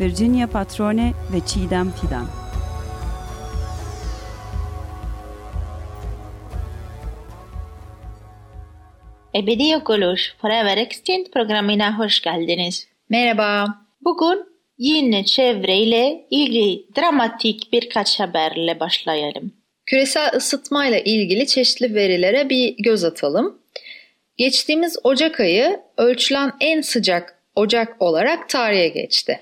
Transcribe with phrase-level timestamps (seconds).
[0.00, 2.26] Virginia Patrone ve Çiğdem Fidan.
[9.34, 12.88] Ebedi Yok Oluş Forever Extinct programına hoş geldiniz.
[13.08, 13.66] Merhaba.
[14.00, 14.44] Bugün
[14.78, 19.52] yine çevreyle ilgili dramatik birkaç haberle başlayalım.
[19.86, 23.58] Küresel ısıtmayla ilgili çeşitli verilere bir göz atalım.
[24.36, 29.40] Geçtiğimiz Ocak ayı ölçülen en sıcak Ocak olarak tarihe geçti.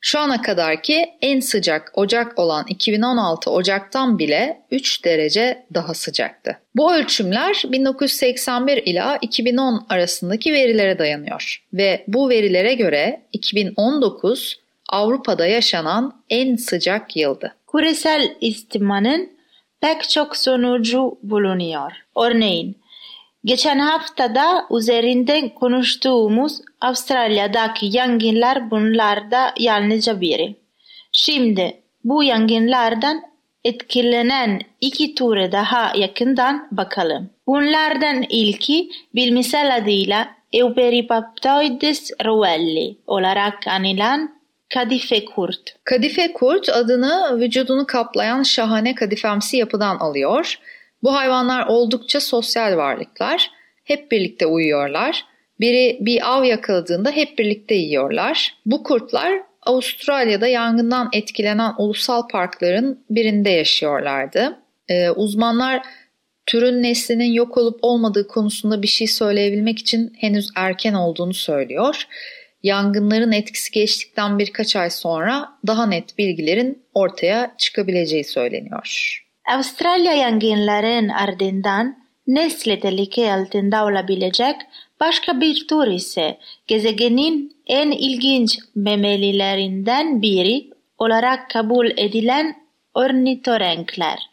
[0.00, 6.58] Şu ana kadarki en sıcak Ocak olan 2016 Ocak'tan bile 3 derece daha sıcaktı.
[6.76, 16.22] Bu ölçümler 1981 ila 2010 arasındaki verilere dayanıyor ve bu verilere göre 2019 Avrupa'da yaşanan
[16.30, 17.54] en sıcak yıldı.
[17.72, 19.30] Küresel istimanın
[19.80, 21.92] pek çok sonucu bulunuyor.
[22.16, 22.76] Örneğin
[23.44, 30.56] geçen haftada üzerinde konuştuğumuz Avustralya'daki yangınlar bunlarda yalnızca biri.
[31.12, 33.22] Şimdi bu yangınlardan
[33.64, 37.30] etkilenen iki türe daha yakından bakalım.
[37.46, 44.40] Bunlardan ilki bilimsel adıyla Euperipaptoides rowelli olarak anılan
[44.74, 45.84] kadife kurt.
[45.84, 50.58] Kadife kurt adını vücudunu kaplayan şahane kadifemsi yapıdan alıyor.
[51.02, 53.50] Bu hayvanlar oldukça sosyal varlıklar.
[53.84, 55.24] Hep birlikte uyuyorlar.
[55.60, 58.54] Biri bir av yakaladığında hep birlikte yiyorlar.
[58.66, 64.58] Bu kurtlar Avustralya'da yangından etkilenen ulusal parkların birinde yaşıyorlardı.
[64.88, 65.82] Ee, uzmanlar
[66.46, 72.06] türün neslinin yok olup olmadığı konusunda bir şey söyleyebilmek için henüz erken olduğunu söylüyor.
[72.62, 79.20] Yangınların etkisi geçtikten birkaç ay sonra daha net bilgilerin ortaya çıkabileceği söyleniyor.
[79.54, 81.99] Avustralya yangınların ardından
[82.34, 84.56] nesli tehlike altında olabilecek
[85.00, 92.56] başka bir tür ise gezegenin en ilginç memelilerinden biri olarak kabul edilen
[92.94, 94.30] ornitorenkler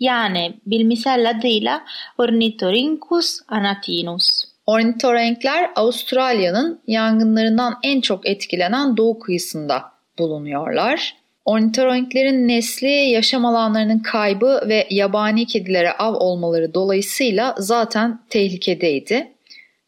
[0.00, 1.84] yani bilimsel adıyla
[2.18, 4.44] Ornithorhynchus anatinus.
[4.66, 9.82] Ornitorenkler Avustralya'nın yangınlarından en çok etkilenen doğu kıyısında
[10.18, 11.17] bulunuyorlar.
[11.48, 19.28] Ornitorenklerin nesli yaşam alanlarının kaybı ve yabani kedilere av olmaları dolayısıyla zaten tehlikedeydi.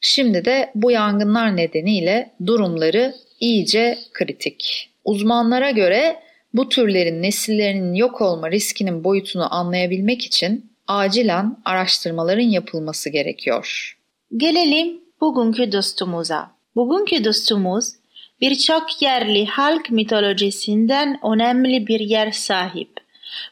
[0.01, 4.91] Şimdi de bu yangınlar nedeniyle durumları iyice kritik.
[5.05, 6.17] Uzmanlara göre
[6.55, 13.97] bu türlerin nesillerinin yok olma riskinin boyutunu anlayabilmek için acilen araştırmaların yapılması gerekiyor.
[14.37, 16.51] Gelelim bugünkü dostumuza.
[16.77, 18.00] Bugünkü dostumuz
[18.41, 22.91] birçok yerli halk mitolojisinden önemli bir yer sahip.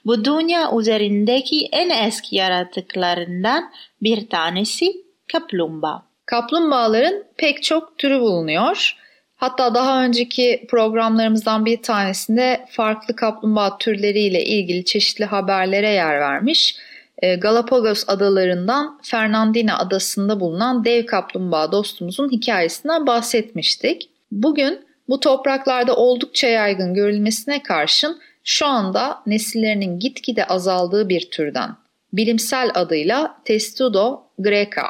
[0.04, 3.72] Bu dünya üzerindeki en eski yaratıklarından
[4.02, 4.92] bir tanesi
[5.32, 6.02] kaplumbağa.
[6.26, 8.96] Kaplumbağaların pek çok türü bulunuyor.
[9.36, 16.76] Hatta daha önceki programlarımızdan bir tanesinde farklı kaplumbağa türleriyle ilgili çeşitli haberlere yer vermiş.
[17.22, 24.10] Ee, Galapagos adalarından Fernandina adasında bulunan dev kaplumbağa dostumuzun hikayesinden bahsetmiştik.
[24.30, 31.70] Bugün bu topraklarda oldukça yaygın görülmesine karşın şu anda nesillerinin gitgide azaldığı bir türden
[32.12, 34.84] bilimsel adıyla Testudo greca,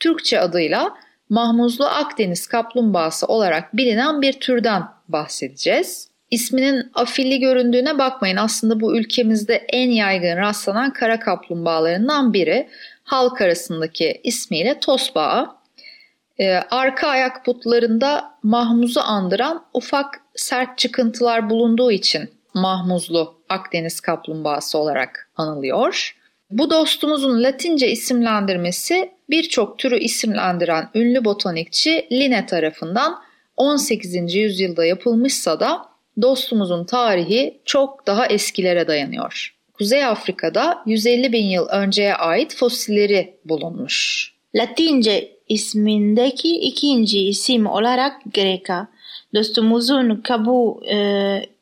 [0.00, 0.94] Türkçe adıyla
[1.28, 6.08] mahmuzlu Akdeniz kaplumbağası olarak bilinen bir türden bahsedeceğiz.
[6.30, 12.68] İsminin afilli göründüğüne bakmayın aslında bu ülkemizde en yaygın rastlanan kara kaplumbağalarından biri.
[13.04, 15.55] Halk arasındaki ismiyle tosbağa.
[16.38, 25.30] Ee, arka ayak butlarında mahmuzu andıran ufak sert çıkıntılar bulunduğu için mahmuzlu Akdeniz kaplumbağası olarak
[25.36, 26.16] anılıyor.
[26.50, 33.22] Bu dostumuzun Latince isimlendirmesi birçok türü isimlendiren ünlü botanikçi Linne tarafından
[33.56, 34.34] 18.
[34.34, 35.82] yüzyılda yapılmışsa da
[36.22, 39.56] dostumuzun tarihi çok daha eskilere dayanıyor.
[39.74, 44.32] Kuzey Afrika'da 150 bin yıl önceye ait fosilleri bulunmuş.
[44.56, 48.88] Latince ismindeki ikinci isim olarak Greka,
[49.34, 50.96] dostumuzun kabu e,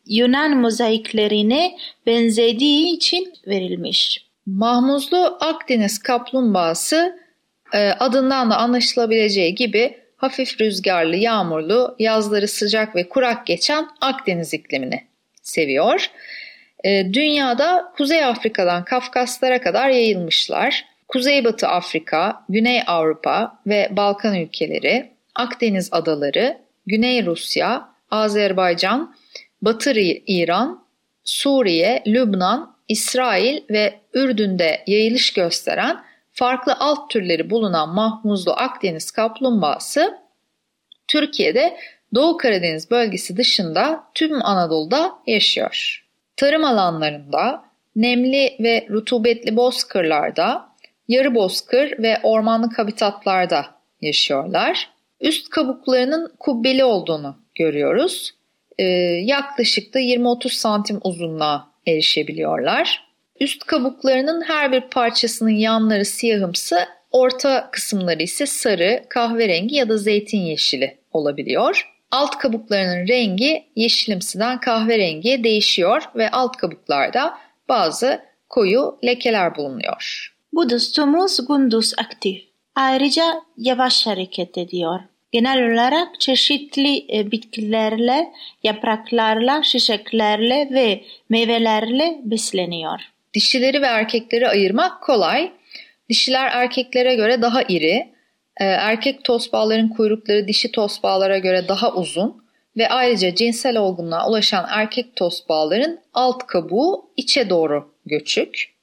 [0.06, 1.76] Yunan mozaiklerine
[2.06, 4.24] benzediği için verilmiş.
[4.46, 7.18] Mahmuzlu Akdeniz kaplumbağası
[7.72, 15.04] e, adından da anlaşılabileceği gibi hafif rüzgarlı, yağmurlu, yazları sıcak ve kurak geçen Akdeniz iklimini
[15.42, 16.10] seviyor.
[16.84, 20.93] E, dünyada Kuzey Afrika'dan Kafkaslara kadar yayılmışlar.
[21.14, 29.14] Kuzeybatı Afrika, Güney Avrupa ve Balkan ülkeleri, Akdeniz adaları, Güney Rusya, Azerbaycan,
[29.62, 29.92] Batı
[30.26, 30.84] İran,
[31.24, 40.18] Suriye, Lübnan, İsrail ve Ürdün'de yayılış gösteren farklı alt türleri bulunan mahmuzlu Akdeniz kaplumbağası
[41.08, 41.76] Türkiye'de
[42.14, 46.04] Doğu Karadeniz bölgesi dışında tüm Anadolu'da yaşıyor.
[46.36, 47.64] Tarım alanlarında,
[47.96, 50.73] nemli ve rutubetli bozkırlarda,
[51.08, 53.66] yarı bozkır ve ormanlık habitatlarda
[54.00, 54.90] yaşıyorlar.
[55.20, 58.34] Üst kabuklarının kubbeli olduğunu görüyoruz.
[58.78, 58.84] Ee,
[59.24, 63.04] yaklaşık da 20-30 santim uzunluğa erişebiliyorlar.
[63.40, 66.78] Üst kabuklarının her bir parçasının yanları siyahımsı,
[67.10, 71.90] orta kısımları ise sarı, kahverengi ya da zeytin yeşili olabiliyor.
[72.10, 80.33] Alt kabuklarının rengi yeşilimsiden kahverengiye değişiyor ve alt kabuklarda bazı koyu lekeler bulunuyor.
[80.54, 82.42] Bu dostumuz gündüz aktif.
[82.74, 85.00] Ayrıca yavaş hareket ediyor.
[85.32, 93.00] Genel olarak çeşitli e, bitkilerle, yapraklarla, çiçeklerle ve meyvelerle besleniyor.
[93.34, 95.52] Dişileri ve erkekleri ayırmak kolay.
[96.08, 98.12] Dişiler erkeklere göre daha iri,
[98.60, 102.44] e, erkek tosbağaların kuyrukları dişi tosbağalara göre daha uzun
[102.76, 108.73] ve ayrıca cinsel olgunluğa ulaşan erkek tosbağaların alt kabuğu içe doğru göçük.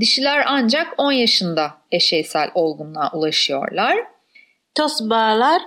[0.00, 3.98] Dişiler ancak 10 yaşında eşeysel olgunluğa ulaşıyorlar.
[4.74, 5.62] Tosbağalar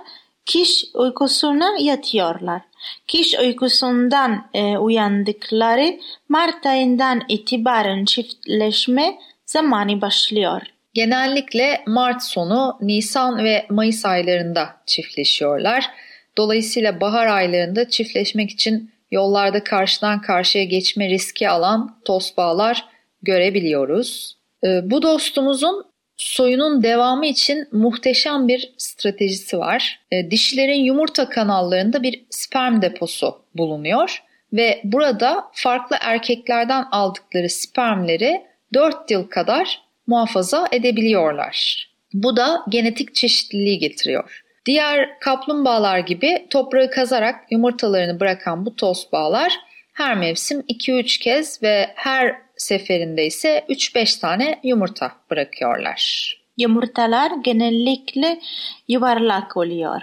[0.46, 2.62] kiş uykusuna yatıyorlar.
[3.06, 10.62] Kiş uykusundan e, uyandıkları Mart ayından itibaren çiftleşme zamanı başlıyor.
[10.94, 15.90] Genellikle Mart sonu, Nisan ve Mayıs aylarında çiftleşiyorlar.
[16.36, 22.93] Dolayısıyla bahar aylarında çiftleşmek için yollarda karşıdan karşıya geçme riski alan tosbağalar
[23.24, 24.36] görebiliyoruz.
[24.64, 25.84] Ee, bu dostumuzun
[26.16, 30.00] soyunun devamı için muhteşem bir stratejisi var.
[30.12, 34.22] Ee, dişilerin yumurta kanallarında bir sperm deposu bulunuyor
[34.52, 38.42] ve burada farklı erkeklerden aldıkları spermleri
[38.74, 41.88] 4 yıl kadar muhafaza edebiliyorlar.
[42.12, 44.42] Bu da genetik çeşitliliği getiriyor.
[44.66, 49.52] Diğer kaplumbağalar gibi toprağı kazarak yumurtalarını bırakan bu tosbağalar
[49.92, 56.34] her mevsim 2-3 kez ve her seferinde ise 3-5 tane yumurta bırakıyorlar.
[56.58, 58.40] Yumurtalar genellikle
[58.88, 60.02] yuvarlak oluyor.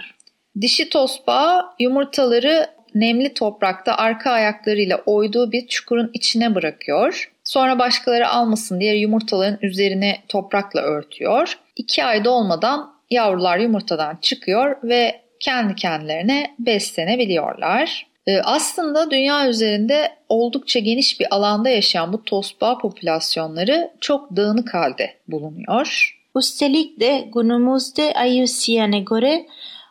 [0.60, 7.32] Dişi tosbağa yumurtaları nemli toprakta arka ayaklarıyla oyduğu bir çukurun içine bırakıyor.
[7.44, 11.58] Sonra başkaları almasın diye yumurtaların üzerine toprakla örtüyor.
[11.76, 18.06] İki ayda olmadan yavrular yumurtadan çıkıyor ve kendi kendilerine beslenebiliyorlar.
[18.26, 25.14] Ee, aslında dünya üzerinde oldukça geniş bir alanda yaşayan bu tosbağa popülasyonları çok dağınık halde
[25.28, 26.18] bulunuyor.
[26.36, 29.46] Üstelik de günümüzde IUCN'e göre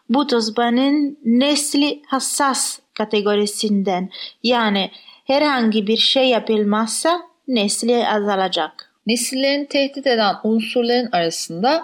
[0.09, 4.09] bu tosbağanın nesli hassas kategorisinden
[4.43, 4.91] yani
[5.27, 8.93] herhangi bir şey yapılmazsa nesli azalacak.
[9.07, 11.83] Nesillerini tehdit eden unsurların arasında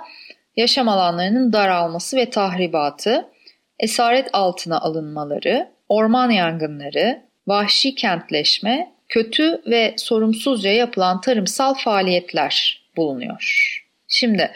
[0.55, 3.29] yaşam alanlarının daralması ve tahribatı,
[3.79, 13.73] esaret altına alınmaları, orman yangınları, vahşi kentleşme, kötü ve sorumsuzca yapılan tarımsal faaliyetler bulunuyor.
[14.07, 14.51] Şimdi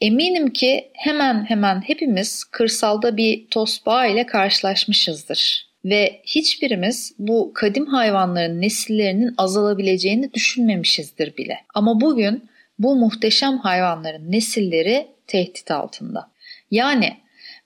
[0.00, 8.60] eminim ki hemen hemen hepimiz kırsalda bir tosbağa ile karşılaşmışızdır ve hiçbirimiz bu kadim hayvanların
[8.60, 11.58] nesillerinin azalabileceğini düşünmemişizdir bile.
[11.74, 16.30] Ama bugün bu muhteşem hayvanların nesilleri tehdit altında.
[16.70, 17.16] Yani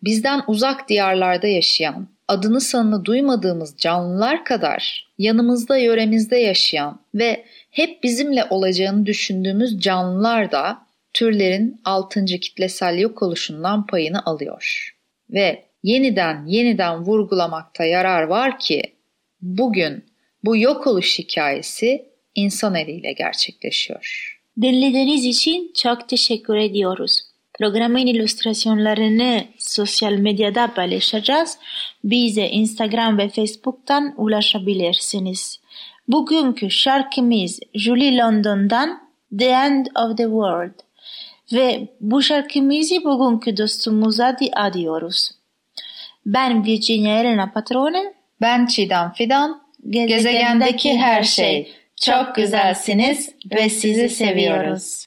[0.03, 8.45] bizden uzak diyarlarda yaşayan, adını sanını duymadığımız canlılar kadar yanımızda yöremizde yaşayan ve hep bizimle
[8.51, 10.79] olacağını düşündüğümüz canlılar da
[11.15, 12.25] türlerin 6.
[12.25, 14.95] kitlesel yok oluşundan payını alıyor.
[15.31, 18.83] Ve yeniden yeniden vurgulamakta yarar var ki
[19.41, 20.05] bugün
[20.45, 24.35] bu yok oluş hikayesi insan eliyle gerçekleşiyor.
[24.61, 27.34] Dinlediğiniz için çok teşekkür ediyoruz.
[27.59, 31.59] Programın illüstrasyonlarını sosyal medyada paylaşacağız.
[32.05, 35.61] Bize Instagram ve Facebook'tan ulaşabilirsiniz.
[36.09, 39.01] Bugünkü şarkımız Julie London'dan
[39.39, 40.75] The End of the World
[41.53, 45.31] ve bu şarkımızı bugünkü dostumuza adiyoruz.
[46.27, 48.15] Ben Virginia Elena Patrone.
[48.41, 49.63] Ben Çiğdem Fidan.
[49.91, 51.73] Gezegendeki her şey.
[52.01, 55.07] Çok güzelsiniz ve sizi seviyoruz.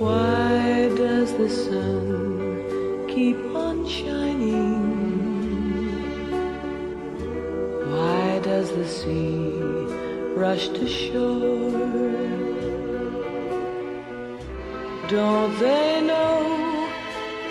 [0.00, 4.80] Why does the sun keep on shining?
[7.92, 9.52] Why does the sea
[10.34, 12.16] rush to shore?
[15.08, 16.88] Don't they know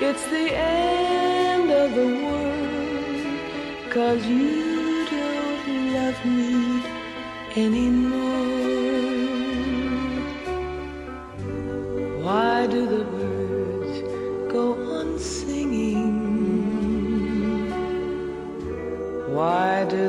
[0.01, 3.91] it's the end of the world?
[3.91, 6.81] Cause you don't love me
[7.55, 8.28] anymore.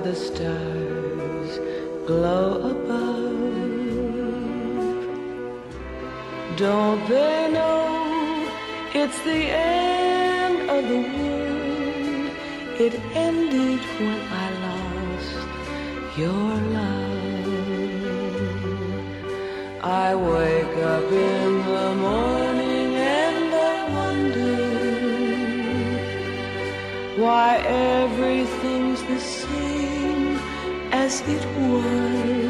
[0.04, 1.58] The stars
[2.06, 3.40] glow above?
[6.56, 8.48] Don't they know
[8.94, 12.30] it's the end of the world?
[12.80, 15.38] It ended when I lost
[16.16, 17.20] your love.
[19.82, 22.29] I wake up in the morning
[31.10, 32.49] as it was.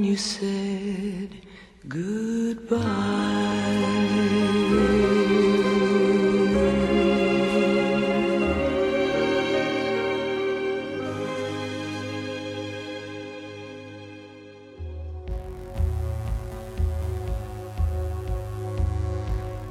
[0.00, 1.28] when you said
[1.88, 2.80] goodbye.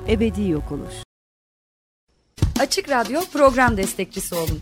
[0.08, 0.94] Ebedi yok olur.
[2.60, 4.62] Açık Radyo program destekçisi olun.